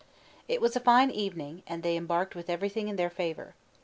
[0.47, 3.53] It was a fine evening, and they embarked with everything in their favor.